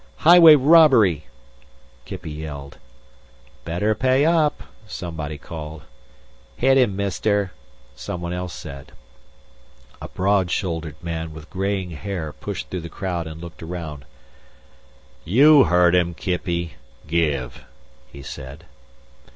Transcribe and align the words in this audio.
"Highway 0.15 0.55
robbery!" 0.55 1.27
Kippy 2.05 2.31
yelled. 2.31 2.79
"Better 3.65 3.93
pay 3.93 4.25
up," 4.25 4.63
somebody 4.87 5.37
called. 5.37 5.83
"Hit 6.57 6.75
him, 6.75 6.95
mister," 6.95 7.51
someone 7.95 8.33
else 8.33 8.55
said. 8.55 8.93
A 10.01 10.07
broad 10.07 10.49
shouldered 10.49 10.95
man 11.03 11.35
with 11.35 11.51
graying 11.51 11.91
hair 11.91 12.33
pushed 12.33 12.71
through 12.71 12.81
the 12.81 12.89
crowd 12.89 13.27
and 13.27 13.39
looked 13.39 13.61
around. 13.61 14.05
"You 15.23 15.65
heard 15.65 15.93
'em, 15.93 16.15
Kippy. 16.15 16.77
Give," 17.05 17.63
he 18.11 18.23
said. 18.23 18.63